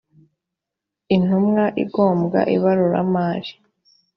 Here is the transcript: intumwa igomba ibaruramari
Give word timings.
intumwa 1.15 1.63
igomba 1.83 2.39
ibaruramari 2.55 3.51